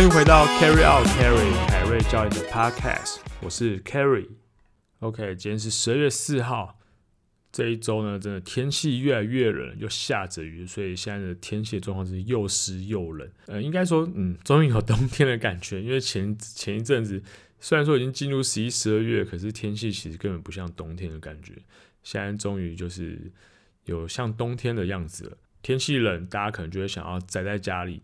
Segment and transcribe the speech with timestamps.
[0.00, 4.26] 欢迎回到 Carry Out Carry 凯瑞教练的 Podcast，我是 Carry。
[5.00, 6.78] OK，今天是十二月四号，
[7.52, 13.30] 这一周呢，真的天气越来越冷，又下着雨，所以现在的天气状况是又湿又冷。
[13.44, 17.22] 呃，应该说，嗯，终于有冬天的感觉，因为前前一阵子
[17.60, 21.52] 虽然说已经进入十一、十二月，可是天气其实根本不像冬天的感觉。
[22.02, 23.30] 现在终于就是
[23.84, 25.36] 有像冬天的样子了。
[25.60, 28.02] 天气冷，大家可能就会想要宅在家里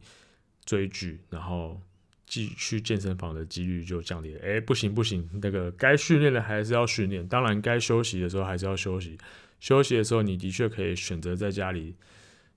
[0.66, 1.80] 追剧，然后
[2.26, 4.40] 继去健身房的几率就降低了。
[4.44, 9.16] 哎，不行不行，那个该训练的还是要训练，当然该休息的时候还是要休息。
[9.58, 11.94] 休息的时候，你的确可以选择在家里，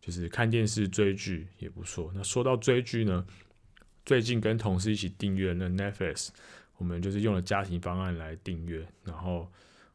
[0.02, 2.12] 就是看电视追剧也不错。
[2.14, 3.26] 那说到追剧呢，
[4.06, 6.30] 最近跟同事一起订阅那 Netflix，
[6.78, 9.50] 我们就是用了家庭方案来订阅，然后，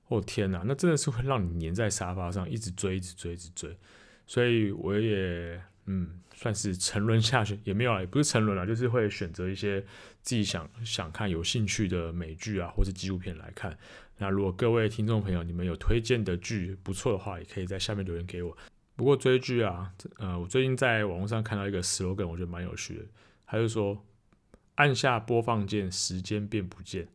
[0.08, 3.76] 哦天哪，那真的是会让你黏在沙发上，一直追，一直追，一直追。
[4.26, 9.80] 所以我也嗯，算是沉沦下去，也没有啊，也不是沉沦了，就是会选择一些
[10.22, 13.76] 自己想想看、有兴趣的美剧啊，或是纪录片来看。
[14.16, 18.56] 那如果各位听众朋友，你们有推荐的剧不错的话，也可以在下面留言给我。
[18.96, 23.04] 不过追剧啊，呃，我最近在网络上看到一个 slogan，我觉得蛮有趣的，
[23.44, 24.04] 他就说
[24.76, 27.08] 按下播放键，时间便不见。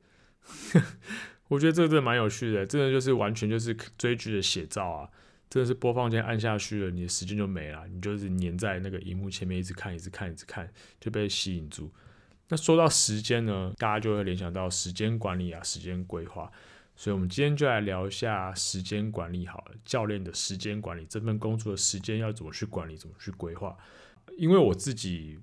[1.48, 5.10] 我觉得这个真的蛮有趣的，真的就是完全就是追剧的写照啊。
[5.50, 11.92] 真的是播放键按下去了，你的时间就没了，你就是粘在那个荧幕前面一直看，一直看，一直看，就被吸引住。
[12.50, 16.52] 那说到时间呢，大家就会联想到时间管理啊，时间规划。
[16.96, 23.76] 所以，我们今天就来聊一下时间管理好了，教练的时间管理，这份工作的时间要怎么去管理，怎么去规划。
[24.38, 25.40] 因为我自己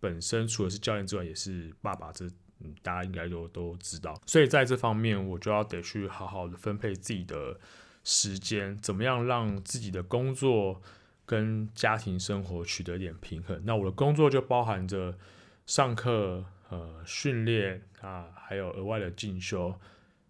[0.00, 2.24] 本身除了是教练之外，也是爸爸，这
[2.60, 4.18] 嗯大家应该都都知道。
[4.26, 7.60] 所以在这方面，我就要得去好好的分配自己的。
[8.10, 10.80] 时间怎么样让自己的工作
[11.26, 13.60] 跟家庭生活取得一点平衡？
[13.66, 15.14] 那我的工作就包含着
[15.66, 19.78] 上课、呃训练啊，还有额外的进修。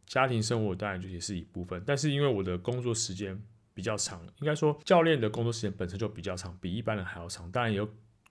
[0.06, 3.40] 家庭生活当然就也是一部分，但是因为我的工作时间
[3.74, 7.48] 比较长，应该说教练的工作时间本身就比较长，比一般人还要长。
[7.52, 7.88] 当然也有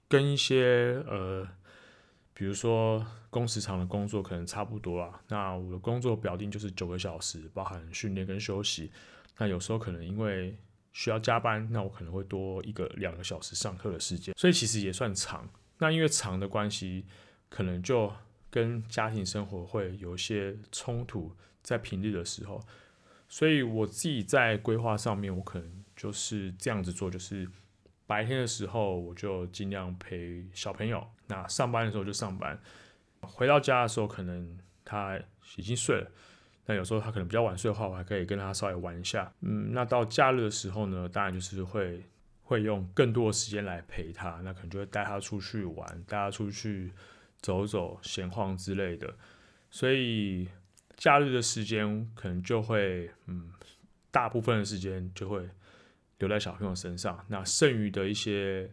[0.09, 1.47] 跟一些呃，
[2.33, 5.21] 比如说工时长的工作可能差不多啊。
[5.29, 8.91] 那我的工作表定就是九个小时，包含训练跟休息。
[9.37, 10.57] 那有时候可能因为
[10.93, 15.47] 需要加班，那我可能会多一个两个小时上课的时间，所以其实也算长。
[15.77, 17.05] 那因为长的关系，
[17.49, 18.11] 可能就
[18.49, 22.59] 跟家庭生活会有一些冲突，在平日的时候。
[23.29, 27.47] 所以我自己在规划上面，我可能就是这样子做，就是
[28.05, 32.57] 白天的时候我就尽量陪小朋友，那上班的时候就上班，
[33.19, 35.19] 回到家的时候可能他
[35.57, 36.09] 已经睡了。
[36.69, 39.33] 那有时候他可能比较晚睡的话，我还可以跟他稍微玩一下。
[39.39, 42.03] 嗯，那到假日的时候呢，当然就是会
[42.43, 44.41] 会用更多的时间来陪他。
[44.43, 46.91] 那可能就会带他出去玩，带他出去
[47.39, 49.15] 走走、闲晃之类的。
[49.71, 50.49] 所以
[50.97, 53.49] 假日的时间可能就会，嗯，
[54.11, 55.49] 大部分的时间就会
[56.19, 57.25] 留在小朋友身上。
[57.29, 58.69] 那剩余的一些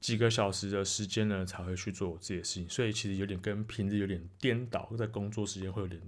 [0.00, 2.68] 几个小时的时间呢，才会去做我自己的事情。
[2.68, 5.98] 所以其实有点跟平日有点颠倒，在工作时间会有点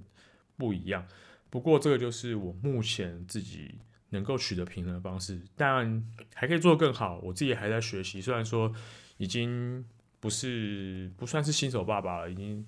[0.58, 1.06] 不一样。
[1.50, 3.74] 不过这个就是我目前自己
[4.10, 7.18] 能够取得平衡的方式，当然还可以做得更好。
[7.18, 8.72] 我自己还在学习，虽然说
[9.18, 9.84] 已经
[10.20, 12.66] 不是不算是新手爸爸了，已经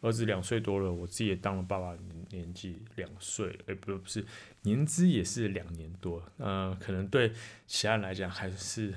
[0.00, 1.96] 儿子两岁多了，我自己也当了爸爸
[2.30, 4.24] 年纪两岁，哎，不不是
[4.62, 7.32] 年资也是两年多，呃，可能对
[7.66, 8.94] 其他人来讲还是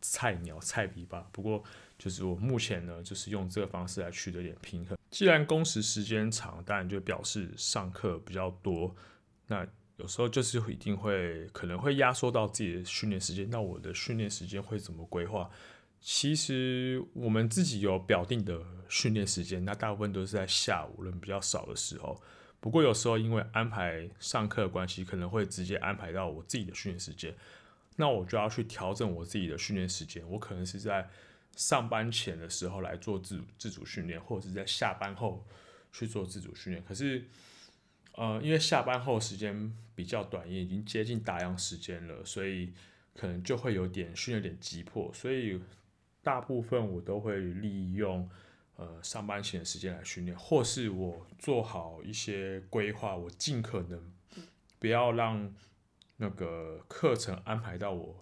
[0.00, 1.26] 菜鸟菜逼吧。
[1.32, 1.62] 不过
[1.98, 4.98] 就是我目前呢，就是用这个方式来取得点平衡。
[5.14, 8.92] 既然工时时间长，当然就表示上课比较多。
[9.46, 9.64] 那
[9.96, 13.48] 有时候就是一定会可能会压缩到自己的训练时间。
[13.48, 15.48] 那我的训练时间会怎么规划？
[16.00, 22.20] 其实我们自己有表定的训练时间，那大部分都是在下午人比较少的时候。
[22.58, 27.32] 不过有时候因为安排上课的关系，可能会直接安排到我自己的训练时间。
[27.94, 30.28] 那我就要去调整我自己的训练时间。
[30.28, 31.08] 我可能是在。
[31.56, 35.46] 上班前的时候来做自自主训练，或者是在下班后
[35.92, 36.84] 去做自主训练。
[36.84, 37.24] 可是，
[38.12, 42.72] 呃，因为下班后时间比较短，也已经接近打烊时间了，所以
[43.14, 45.12] 可能就会有点训练有点急迫。
[45.14, 45.60] 所以
[46.22, 48.28] 大部分我都会利用
[48.76, 54.12] 呃上班前的时间来训练，或是我做好一些规划，我尽可能
[54.80, 55.54] 不要让
[56.16, 58.18] 那个课程安排到我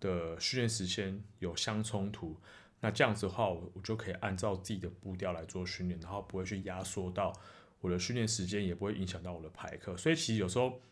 [0.00, 2.40] 的训练时间有相冲突。
[2.82, 7.32] 那这样子的话，我我就可以按照自己的步调来做训练，然后不会去压缩到
[7.80, 9.96] 我的训练时间，也不会影响到我的排课。
[9.96, 10.82] 所以其实有时候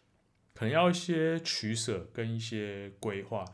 [0.54, 3.44] 可能要一些取舍跟一些规划。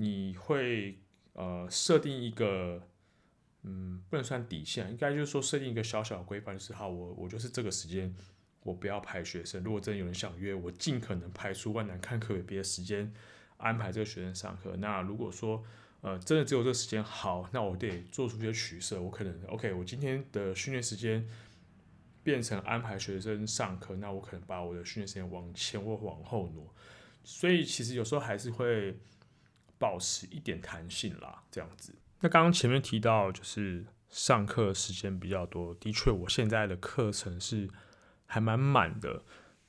[0.00, 0.96] 你会
[1.32, 2.80] 呃设定一个
[3.64, 8.14] 嗯，不能算底线，应该就是说设定一个小小的规范，就是好，我我就是这个时间，
[8.62, 9.60] 我不要排学生。
[9.64, 13.12] 如果真的有人想约，我尽可能排除万难，看可别的时间
[13.56, 14.76] 安排这个学生上课。
[14.76, 15.64] 那如果说
[16.00, 19.00] 呃真的只有这个时间，好，那我得做出一些取舍。
[19.00, 21.26] 我可能 OK，我今天的训练时间
[22.22, 26.72] 变成安排学生上课，那我可能把我的训练时间往前或往后挪。
[27.24, 28.96] 所以其实有时候还是会
[29.76, 31.92] 保持一点弹性啦，这样子。
[32.20, 37.68] 那刚刚前面提到，就是上课时间比较多，的确，我现在的课程是
[38.26, 39.22] 还蛮满的。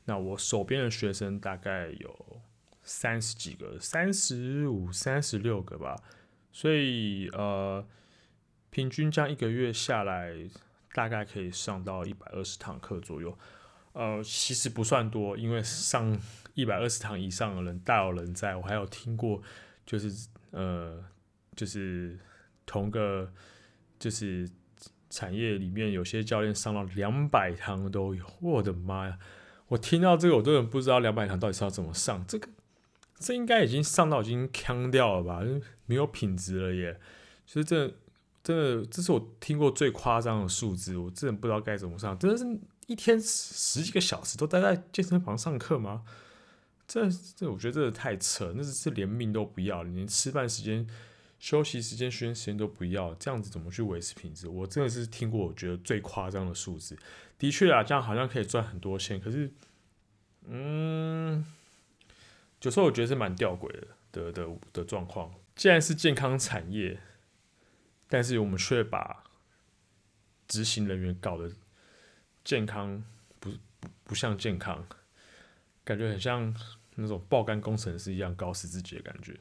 [0.06, 2.42] 那我手边的学生大概有
[2.82, 5.96] 三十几个，三十五、三十六个吧。
[6.52, 7.86] 所以呃，
[8.70, 10.34] 平均这样一个月下来，
[10.94, 13.38] 大概可以上到一百二十堂课左右。
[13.94, 16.20] 呃，其实不算多，因为上
[16.54, 18.56] 一百二十堂以上的人大有人在。
[18.56, 19.42] 我还有听过，
[19.86, 21.04] 就是呃，
[21.56, 22.20] 就是。
[22.72, 23.34] 同个
[23.98, 24.48] 就是
[25.10, 29.18] 产业里面，有些教练上到两百堂都有，我的妈呀！
[29.70, 32.24] 我听到这个，我都不知道两百堂到底是要怎么上。
[32.28, 32.48] 这个
[33.20, 35.42] 这应该已经上到已经腔掉了吧？
[35.86, 37.00] 没有品质了耶！
[37.46, 37.94] 其实这
[38.42, 42.18] 真的，这是我听过最夸张的数字，我真的不知道该怎么上。
[42.18, 42.46] 真的是
[42.88, 46.04] 一天十几个小时都待在健身房上课吗？
[46.88, 50.88] 这这，我觉得真的太扯，那是是连命都不要，连吃饭时间。
[51.40, 54.50] 休息时间、训练时间都不要，这样子怎么去维持品质？
[54.50, 56.98] 我真的是听过我觉得最夸张的数字。
[57.38, 59.50] 的确啊，这样好像可以赚很多钱，可是，
[60.50, 61.46] 嗯，
[62.62, 63.68] 有时候我觉得是蛮吊诡
[64.12, 65.34] 的的的的状况。
[65.56, 67.00] 既然是健康产业，
[68.08, 69.24] 但是我们却把
[70.48, 71.52] 执行人员搞得
[72.44, 73.04] 健康
[73.40, 73.52] 不
[74.04, 74.88] 不像健康，
[75.84, 76.56] 感觉很像
[76.96, 79.38] 那种爆肝工程师一样搞死自己的感觉，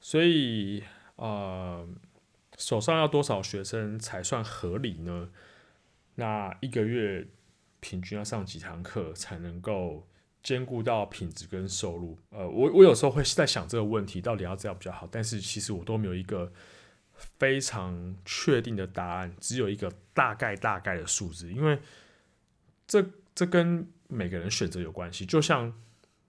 [0.00, 0.84] 所以。
[1.20, 1.84] 呃，
[2.56, 5.32] 手上要多少学生才算合理呢？
[6.14, 7.26] 那一个月
[7.80, 10.06] 平均要上几堂课才能够
[10.48, 12.16] 兼顾到品质跟收入？
[12.30, 15.06] 呃，我我有时候会在想这个问题，到底要这样比较好？
[15.12, 16.50] 但是其实我都没有一个
[17.38, 21.78] 非常确定的答案，只有一个大概大概的数字，因为
[22.86, 23.04] 这
[23.34, 25.26] 这跟每个人选择有关系。
[25.26, 25.70] 就像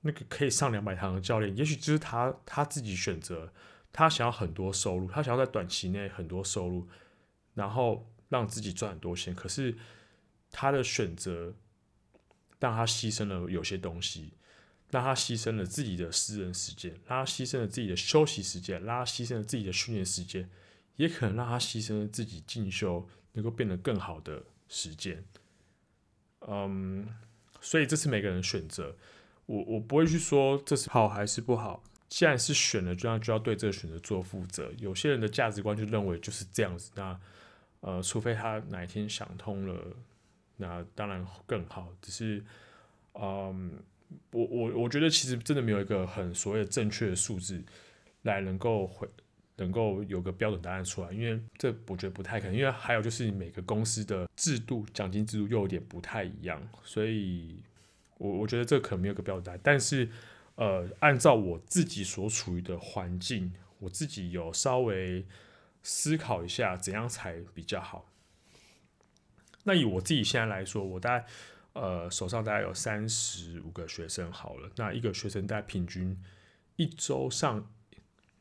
[0.02, 3.54] 那个可以上两百堂的教练，也许就是他他自己选择。
[3.92, 6.88] 他想要很多收入，他想要在短期内很多收入，
[7.56, 9.34] 然后让自己赚很多钱。
[9.34, 9.76] 可是
[10.52, 11.56] 他的选择
[12.60, 14.34] 让他牺牲了有些东西，
[14.90, 20.50] 让他牺牲了自己的私人时间，让他牺牲了自己的休息时间，让他牺牲了自己的训练时间，
[20.98, 25.24] 也可能让他牺牲了自己进修能够变得更好的时间。
[26.48, 27.08] 嗯，
[27.62, 28.96] 所以这是每个人选择，
[29.46, 31.84] 我我不会去说这是好还是不好。
[32.08, 34.72] 既然是选了，就要就要对这个选择做负责。
[34.80, 37.20] 有些人的价值观就认为就是这样子，那
[37.82, 39.96] 呃，除非他哪一天想通了，
[40.60, 41.92] 那当然更好。
[42.00, 42.44] 只是，
[43.16, 43.74] 嗯，
[44.32, 47.64] 我我我觉得其实真的没有一个很所谓的正确的数字
[48.22, 49.10] 来能够回
[49.56, 52.56] 能够有个标准答案出来，因为这我觉得不太可能。
[52.56, 57.64] 因为还有就是每个公司的制度奖金制度又有点不太一样，所以
[58.18, 60.08] 我我觉得这可能没有个标准答案，但是。
[60.56, 65.26] 呃，按照我自己所处于的环境，我自己有稍微
[65.84, 68.06] 思考一下怎样才比较好。
[69.70, 71.26] 那以我自己现在来说，我大概
[71.74, 76.20] 呃手上大概有三十五个学生好了，那一个学生大概平均
[76.76, 77.72] 一周上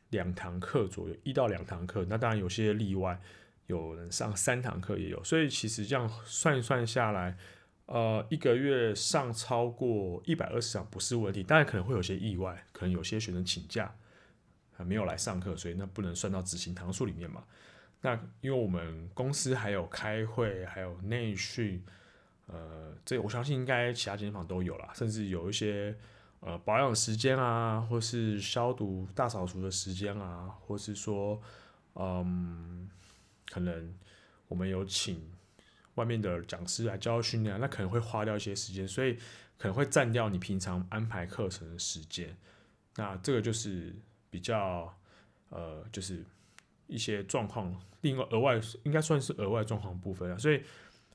[0.09, 2.07] 两堂课左右，一到两堂课。
[2.09, 3.21] 那当然有些例外，
[3.67, 7.37] 有人上三堂课也有，所以其实这样算一算下来。
[7.85, 13.95] 呃，一个月上超过一百二十场不是问题，当然可能会有些意外，可能有些学生请假，
[14.73, 17.45] 还没有来上课，所以那不能算到执行堂数里面嘛。
[18.00, 21.83] 那因为我们公司还有开会，还有内训，
[22.47, 25.97] 呃，这我相信应该其他健身房都有啦，甚至有一些
[26.40, 31.40] 呃保养时间啊，或是消毒大扫除的时间啊，或是说，
[31.95, 32.88] 嗯，
[33.50, 33.95] 可能
[34.49, 35.37] 我们有请。
[35.95, 39.14] 外面的讲师来教训练，那可能会花掉一些时间，所以
[39.59, 42.37] 可能会占掉你平常安排课程的时间。
[42.95, 43.93] 那这个就是
[44.31, 44.97] 比较
[45.49, 46.25] 呃，就是
[46.88, 50.37] 一些状况，另外额外应该算是额外状况部分啊。
[50.37, 50.61] 所以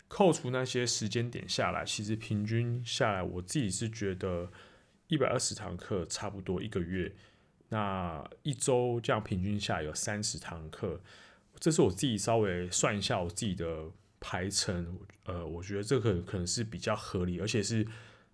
[0.08, 4.50] 扣除那些时间点下来，其实平均下来，我自己是觉得
[5.08, 7.14] 一百二十堂课差不多一个月，
[7.68, 11.02] 那一周这样平均下来有三十堂课，
[11.60, 13.92] 这是我自己稍微算一下我自己的。
[14.26, 17.86] 排程，呃，我觉得这个可能是比较合理，而且是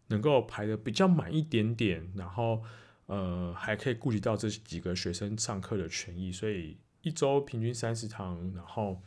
[0.09, 2.61] 能够排的比较满一点点，然后
[3.07, 9.01] 呃，还可以顾及到这几个学生上课的权益，所以一周平均三十堂，然后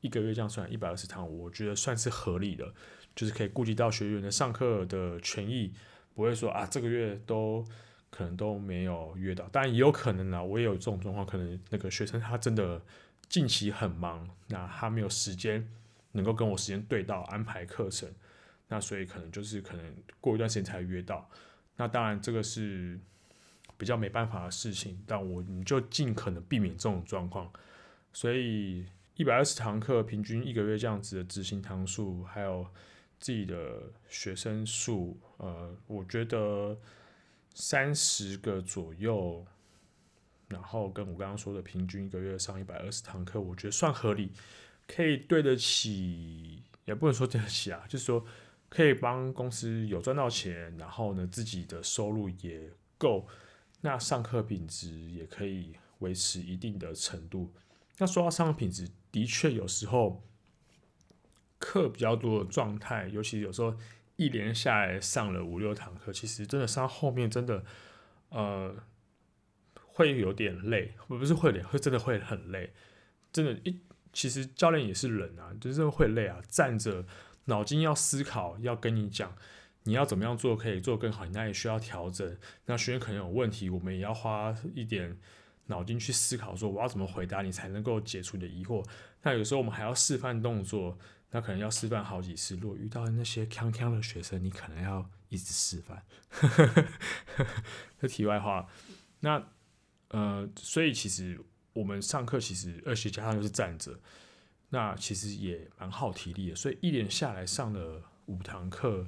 [0.00, 2.72] 一个月这样算一百二十堂，我觉得算是合理的，
[3.14, 5.72] 就是可以顾及到学员的上课的权益，
[6.14, 7.64] 不会说啊这个月都
[8.10, 12.80] 可能都没有约到，当然也有可能啊，我也有这种状况，可能那个学生他真的
[13.28, 15.68] 近期很忙，那他没有时间
[16.12, 18.10] 能够跟我时间对到安排课程，
[18.68, 21.28] 那所以可能就是可能过一段时间才约到，
[21.76, 22.98] 那当然这个是
[23.80, 27.50] 比较没办法的事情，但我你就尽可能避免这种状况，
[28.12, 28.84] 所以。
[29.16, 32.66] 一百二十堂课，平均一个月这样子的执行堂数，还有
[33.18, 36.74] 自己的学生数，呃，我觉得
[37.52, 39.44] 三十个左右，
[40.48, 44.32] 然后跟我刚刚说的平均一个月上一百二十堂课，我觉得算合理，
[44.88, 48.24] 可以对得起，也不能说对得起啊，就是说
[48.70, 53.28] 可以帮公司有赚到钱，然后呢，自己的收入也够，
[53.82, 57.52] 那上课品质也可以维持一定的程度。
[57.98, 60.22] 那说到上课品质，的确有时候
[61.58, 63.76] 课比较多的状态，尤其有时候
[64.16, 67.64] 一连下来上了五六堂课，其实真的上后面真的
[68.30, 68.74] 呃
[69.74, 72.72] 会有点累，不是会累，会真的会很累，
[73.32, 73.80] 真的，一
[74.12, 77.04] 其实教练也是人啊，就是会累啊，站着
[77.44, 79.36] 脑筋要思考，要跟你讲
[79.84, 85.18] 你要怎么样做可以做更好，你那也需要调整，那学员可能有问题，我们也要花一点。
[85.66, 88.84] 脑筋去思考，说我要怎么回答你才能够解除你的疑惑。
[89.22, 90.98] 那有时候我们还要示范动作，
[91.30, 92.56] 那可能要示范好几次。
[92.56, 96.02] 如果遇到那些锵锵的学生，你可能要一直示范。
[98.02, 98.68] 这题外话，
[99.20, 99.40] 那
[100.08, 101.40] 呃，所以其实
[101.72, 103.96] 我们上课其实二学加上就是站着，
[104.70, 106.56] 那其实也蛮耗体力的。
[106.56, 109.06] 所以一连下来上了五堂课，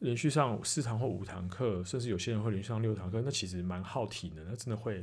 [0.00, 5.02] 连续上四堂或五堂课，甚至有些人会连续上六堂课，那其实蛮耗体能，那真的会。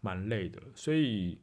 [0.00, 1.36] 蛮累的，所以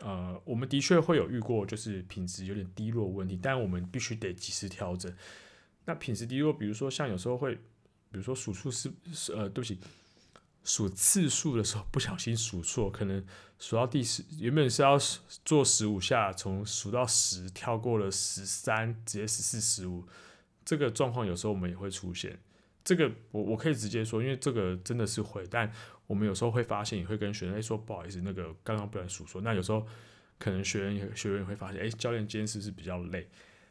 [0.00, 5.14] 呃，我们的确会有遇过，就是品质有点低落问题，但我们必须得及时调整。
[5.84, 8.92] 那品质低落，比如说像有时候会，比如说数数是
[9.32, 9.78] 呃，对不起，
[10.64, 13.24] 数次数的时候不小心数错，可能
[13.60, 14.98] 数到第十，原本是要
[15.44, 20.04] 做十五下，从数到十跳过了十三，直接十四、十五，
[20.64, 22.38] 这个状况有时候我们也会出现。
[22.82, 25.70] 这个我我可以直接说，因为这个真的是会，但。
[26.06, 29.40] 我们有时候会发现，也会跟学生说不好意思，那个刚刚不小心数错。
[29.40, 29.86] 那有时候
[30.38, 33.26] 可能学员学员会发现，哎，教练今天是比较累？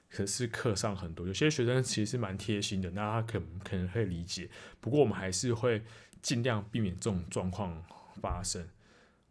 [0.10, 4.50] 可是课上很多，有些学生其实蛮贴心的，那他可可能会理解。
[4.82, 5.84] 不过我们还是会
[6.24, 7.86] 尽量避免这种状况
[8.20, 8.68] 发生。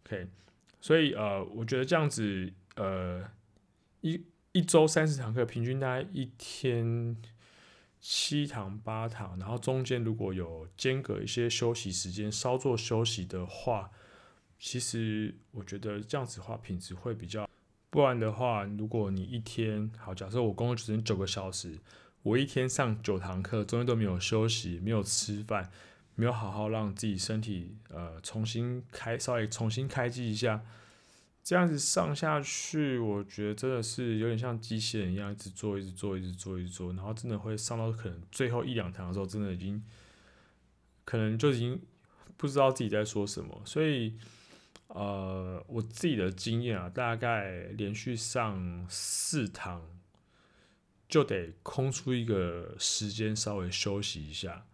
[0.07, 0.29] OK，
[0.81, 3.29] 所以呃，我觉得这样子呃，
[4.03, 7.17] 一一周三十堂课，平均大概一天。
[8.05, 13.93] 七堂八堂，然后中间如果有间隔一些休息时间，稍作休息的话，
[14.59, 17.49] 其实我觉得这样子话品质会比较。
[17.91, 21.79] 不然的话，如果你一天好，假设我工作时间九个小时，
[22.25, 25.71] 我一天上九堂课，中间都没有休息，没有吃饭，
[26.17, 30.65] 没有好好让自己身体呃重新开，稍微重新开机一下。
[31.45, 39.85] 这样子上下去，我觉得真的是有点像机器人一样，一直做，一直做，一直做，一直做，然后真的会上到可能最后一两堂的时候，真的已经
[41.05, 41.83] 可能就已经
[42.37, 43.61] 不知道自己在说什么。
[43.65, 44.17] 所以，
[44.87, 49.83] 呃，我自己的经验啊，大概连续上四堂
[51.09, 54.65] 就得空出一个时间稍微休息一下，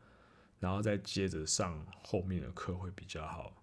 [0.60, 3.54] 然后再接着上后面的课会比较好。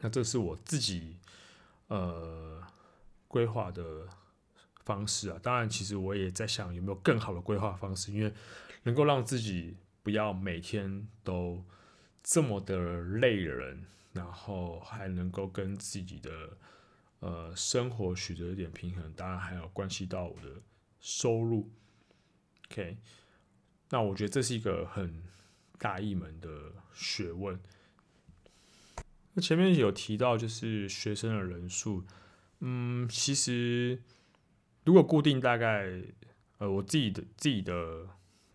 [0.00, 1.16] 那这是我自己
[1.88, 2.62] 呃
[3.28, 4.08] 规划的
[4.84, 8.32] 方式啊，当然，其实我也在想有没有更好的规划方式，因为
[8.82, 11.64] 能够让自己不要每天都
[12.22, 16.58] 这么的累人，然后还能够跟自己的
[17.20, 20.60] 呃生活取得一点平衡，当然还有关系到我的
[21.00, 21.70] 收入。
[22.70, 22.98] OK，
[23.88, 25.22] 那我觉得这是一个很
[25.78, 27.58] 大一门的学问。
[29.36, 32.04] 那前面有提到，就是学生的人数，
[32.60, 34.00] 嗯，其实
[34.84, 35.90] 如果固定大概，
[36.58, 38.08] 呃，我自己的自己的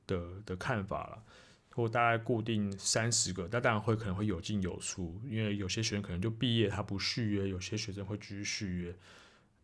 [0.08, 1.24] 的的看法了，
[1.72, 8.96] 或大概固定三十个，那当然会可能会有进有出，因为有些学生可能就毕业他不续约，有些学生会继续续约，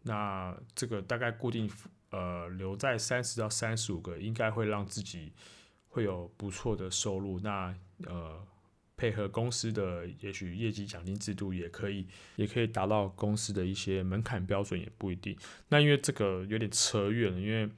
[0.04, 1.72] 那这个大概固定
[2.10, 5.32] 呃留在三十到三十五个，应该会让自己
[5.88, 7.74] 会有不错的收入，那
[8.06, 8.46] 呃。
[8.98, 15.38] 配合公司的也许业绩奖金制度也可以，也可以达到公司的一些门槛标准，也不一定。
[15.70, 17.70] 那因为这个有点扯远了，因为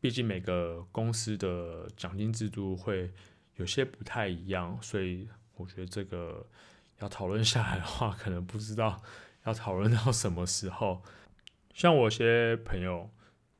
[0.00, 3.10] 毕竟每个公司的奖金制度会
[3.56, 6.46] 有些不太一样，所以我觉得这个
[7.00, 9.02] 要讨论下来的话，可能不知道
[9.44, 11.02] 要讨论到什么时候。
[11.74, 13.10] 像我些朋友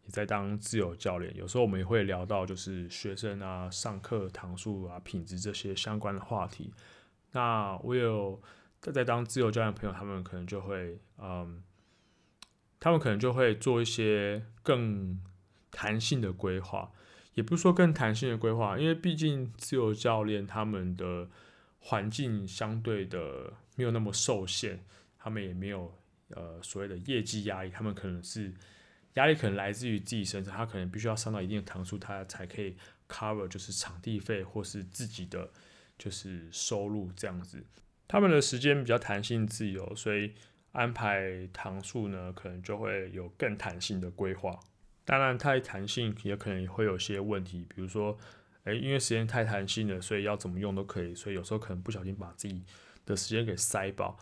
[0.05, 6.73] 也在当自由教练，有时候我们也会聊到就是学生啊、上课堂数啊、品质这些相关的话题。
[7.33, 8.41] 那我有
[8.81, 11.63] 在在当自由教练朋友，他们可能就会嗯，
[12.79, 15.21] 他们可能就会做一些更
[15.71, 16.93] 弹性的规划，
[17.35, 21.29] 也不是说更弹性的规划，因为毕竟自由教练他们的
[21.79, 24.85] 环境相对的没有那么受限，
[25.19, 25.95] 他们也没有。
[26.35, 28.55] 呃，所谓的业绩压力，他们可能是
[29.15, 32.77] 压力可能来自于自己身上，他可能必须要上到一定的堂数，他才可以
[33.09, 35.51] cover 就是场地费或是自己的
[35.99, 37.65] 就是收入这样子。
[38.09, 40.35] 他们的时间比较弹性自由，所以
[40.73, 44.59] 安排堂数呢，可能就会有更弹性的规划。
[45.05, 48.17] 当然，太弹性也可能会有些问题，比如说，
[48.65, 52.63] 诶，因为时间太弹性了，所以要怎么用都可以，所以有时候可能不小心把自己
[53.05, 54.17] 的时间给塞爆。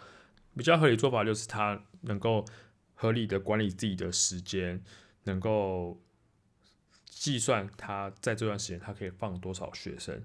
[0.57, 2.45] 比较合理做法就是他能够
[3.01, 4.79] 合理的管理自己的时间，
[5.25, 5.99] 能够
[7.07, 10.23] 计算他在这段时间他可以放多少学生。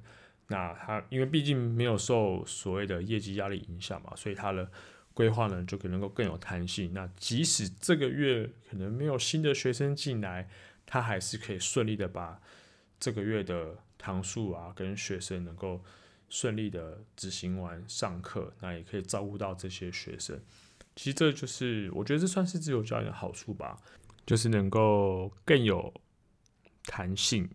[0.47, 4.69] 那他因为毕竟没有受所谓的业绩压力影响嘛，所以他的
[5.13, 6.93] 规划呢就可能够更有弹性。
[6.93, 10.49] 那即使这个月可能没有新的学生进来，
[10.85, 12.41] 他还是可以顺利的把
[12.99, 15.81] 这个月的堂数啊跟学生能够。
[16.27, 20.37] 顺利的执行完上课，那也可以照顾到这些学生。
[20.95, 23.77] 其实这就是我觉得这算是自由教练的好处吧，
[24.25, 25.93] 就是能够更有
[26.83, 27.49] 弹性，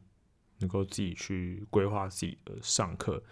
[0.58, 3.22] 能够自己去规划自己的上课，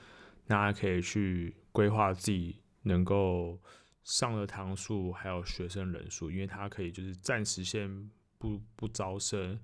[0.47, 3.61] 那还可以去规划自己能够
[4.03, 9.59] 上的堂数，还有学生人数，因为他可以就是暂时先不不招生。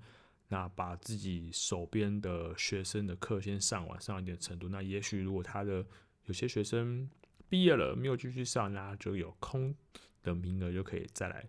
[0.47, 4.69] 那把自己手边的学生的课先上完，上一点程度。
[4.69, 5.83] 那也许如果他的
[6.25, 7.09] 有些学生
[7.49, 9.73] 毕业了，没有继续上，那就有空
[10.25, 11.45] 的名额就可以再来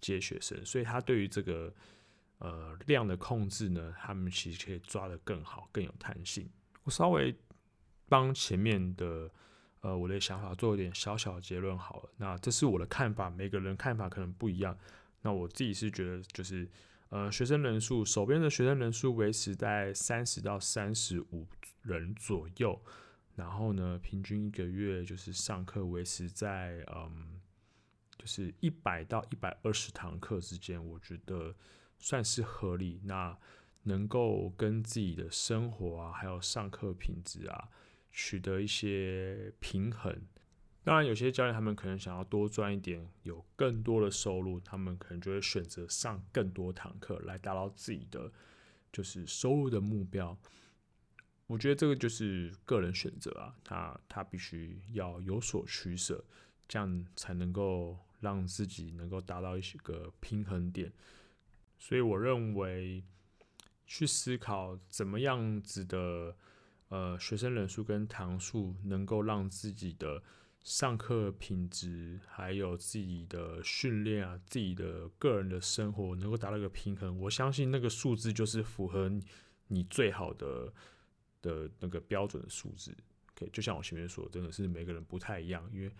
[0.00, 0.64] 接学生。
[0.64, 1.72] 所以他对于这个
[2.38, 6.48] 呃量的控制呢，他们其实可以抓得更好，更有弹性。
[6.84, 7.34] 我稍微
[8.08, 9.30] 帮前面的
[9.80, 12.10] 呃我的想法做一点小小的结论好了。
[12.18, 14.78] 那这是我的看法，每个人看法可能不一样。
[15.22, 16.68] 那我自己是觉得就是。
[17.12, 21.44] 呃，学生人数，手边的学生人数维持在三十到三十五
[21.82, 22.80] 人左右，
[23.34, 27.40] 然后呢，平均一个月就是上课维持在嗯，
[28.20, 31.54] 就是一百到一百二十堂课之间，我觉得
[31.98, 33.00] 算是合理。
[33.04, 33.34] 那
[33.84, 37.70] 能够跟自己的生活啊，还有上课品质啊，
[38.12, 40.14] 取得一些平衡。
[40.84, 48.30] 当然，有些教练他们可能想要多赚一点，有更多的收入，他们可能就会选择上更多堂课来达到自己的
[48.92, 50.36] 就是收入的目标。
[51.46, 56.22] 我觉得这个就是个人选择啊，他他必须要有所取舍，
[56.68, 60.92] 这样才能够让自己能够达到一些个平衡点。
[61.78, 63.02] 所以我认为
[63.86, 66.36] 去思考怎么样子的
[66.88, 70.22] 呃学生人数跟堂数能够让自己的。
[70.62, 79.10] 上课品质，还有自己的训练啊，自己的个人的生活能够达到一个平衡，我相信那个数字就是符合
[79.68, 80.70] 你最好的
[81.40, 82.94] 的那个标准的数字。
[83.32, 85.90] OK，就像我前面说，真的是每个人不太一样，因为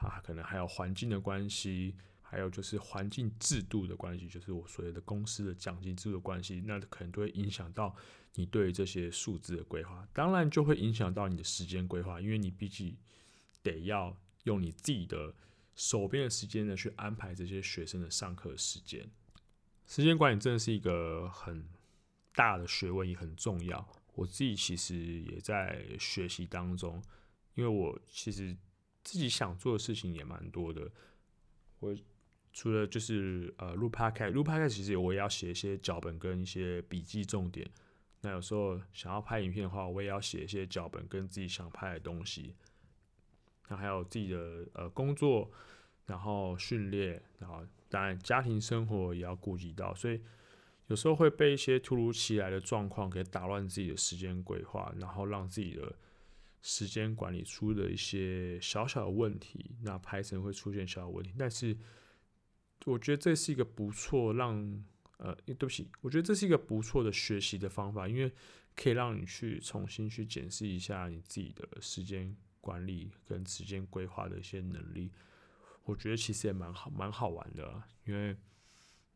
[0.00, 7.94] 啊，可能还有环境的关系，还有就是环境制度的关系，就是我所谓的公司的奖金制度的关系，那可能都会影响到
[8.34, 12.96] 你对这些数字的规划，当然就会影响到你的时间规划，因为你毕竟。
[13.62, 15.34] 得要用你自己的
[15.76, 19.06] 手边的时间呢，去安排这些学生的上课时间。
[19.86, 21.68] 时间管理真的是一个很
[22.34, 23.86] 大的学问，也很重要。
[24.14, 27.02] 我自己其实也在学习当中，
[27.54, 28.56] 因为我其实
[29.10, 30.88] 自己想做的事情也蛮多的。
[31.80, 31.92] 我
[32.52, 37.68] 除了就是呃录 podcast，录 podcast 其实我也要写一些脚本跟一些笔记重点。
[38.20, 42.54] 那有时候想要拍影片的话，我也要写一些脚本跟自己想拍的东西。
[43.68, 45.50] 那还有自己的呃工作，
[46.06, 50.20] 然后训练，然后当然家庭生活也要顾及到，所以
[50.86, 55.92] 有时候会被一些突如其来的状况给打乱自己的时间规划，然后让自己的
[56.62, 61.32] 时间管理出了一些小小的问题，那排程会出现小小问题。
[61.38, 61.76] 但是
[62.86, 64.84] 我觉得这是一个不错让
[65.18, 68.32] 呃，对不起，我觉得这是一个不错的学习的方法，因为
[68.74, 72.36] 可以让你去重新去检视一下你自己的时间。
[72.62, 75.10] 管理跟时间规划的一些能力，
[75.84, 77.82] 我觉得其实也蛮好，蛮好玩的。
[78.04, 78.36] 因为，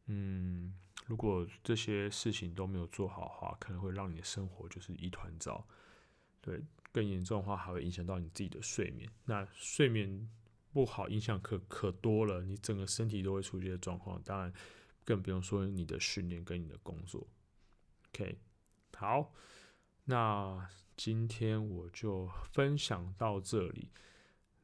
[0.07, 0.72] 嗯，
[1.04, 5.62] 如果这些事情都没有做好的话，可能会让你的生活就是一团糟。
[6.40, 9.11] 对，更严重的话，还会影响到你自己的睡眠。
[9.24, 10.30] 那睡眠
[10.72, 14.22] 不好，影响可可多了，你整个身体都会出现状况。
[14.22, 14.52] 当然，
[15.04, 17.26] 更不用说你的训练跟你的工作。
[18.11, 18.38] OK，
[18.96, 19.33] 好，
[20.04, 23.90] 那今天我就分享到这里。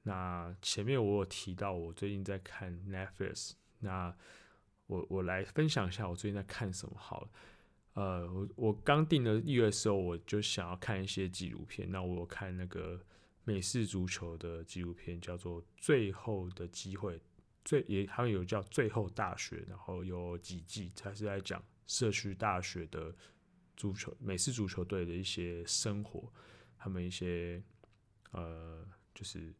[0.05, 4.17] 那前面我有提到我最近在看 Netflix，那
[4.87, 7.29] 我我来分享一下我最近在看什么好了。
[7.95, 11.91] 呃，我我刚订了一月的时候，我就想要看一些纪录片。
[11.91, 13.05] 那我有看那个
[13.43, 17.17] 美式足球的纪录片，叫做《最后的机会》，
[17.65, 23.13] 最也还有叫《最后大学》，然后有几季，它是在讲社区大学的
[23.77, 26.33] 足球美式足球队的一些生活，
[26.79, 27.61] 他们一些
[28.31, 29.53] 呃，就是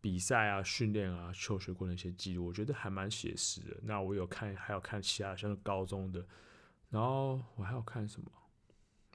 [0.00, 3.76] 比赛啊、训练啊、求学过的一些记录，我觉得还蛮写实的。
[3.82, 6.26] 那我有看，还有看其他像是高中的。
[6.90, 8.30] 然后我还要看什么？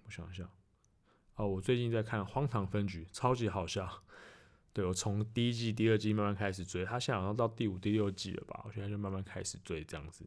[0.05, 0.49] 我想一下。
[1.35, 4.03] 哦，我最近在看《荒唐分局》，超级好笑。
[4.73, 8.61] 对，我从第一季、第二季慢慢开始追，他现在好像到第五、第六季了吧？
[8.65, 10.25] 我现在就慢慢开始追这样子。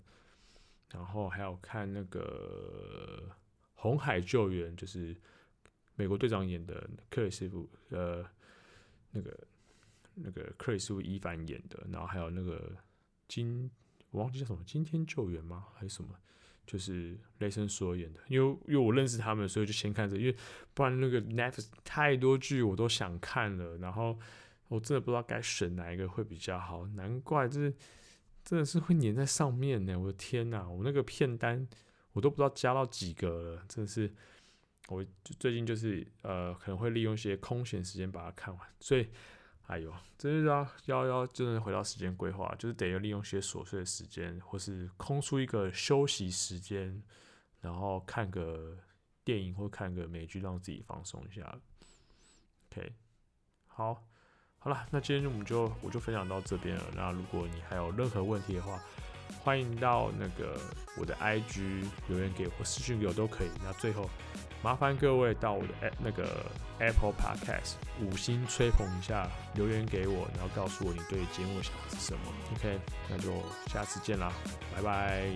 [0.91, 3.23] 然后还有看那个
[3.75, 5.17] 《红海救援》，就是
[5.95, 8.25] 美国队长演的克里斯夫，呃，
[9.11, 9.47] 那个
[10.15, 11.87] 那个克里斯夫伊凡演的。
[11.91, 12.77] 然后还有那个
[13.29, 13.71] 今
[14.11, 15.69] 我忘记叫什么，《今天救援》吗？
[15.75, 16.19] 还是什么？
[16.67, 20.37] 就是雷神所演的，因为因为我认识他们，所以就先看这个，因为
[20.73, 24.19] 不然那个 Netflix 太多剧我都想看了，然后
[24.69, 27.73] 我真的不知道该选哪一个会比较好，难怪这
[28.45, 31.67] 真的是会粘在上面呢，我的天呐，我那个片单
[32.13, 34.13] 我都不知道加到几个了，真的是，
[34.89, 35.05] 我
[35.39, 39.09] 最近就是呃可能会利用一些空闲时间把它看完，所以。
[39.67, 47.03] 哎呦，真是要要要，真的回到时间规划，就是得要利用些琐碎的时间，或是空出一个休息时间，
[47.61, 48.77] 然后看个
[49.25, 51.59] 电影或看个美剧，让自己放松一下。
[52.71, 52.93] OK，
[53.67, 54.05] 好，
[54.59, 56.85] 好了，那今天我们就我就分享到这边了。
[56.95, 58.79] 那如果你还有任何问题的话，
[59.43, 60.59] 欢迎到那个
[60.99, 63.49] 我的 IG 留言给我，私讯给我都可以。
[63.65, 64.09] 那最后。
[64.63, 66.47] 麻烦各位到我的那个
[66.79, 72.21] Apple Podcast 五星吹捧一下，留言给我，然后告诉我你对节目想法是什么。
[72.55, 73.31] OK，那就
[73.67, 74.33] 下次见啦，
[74.75, 75.29] 拜拜。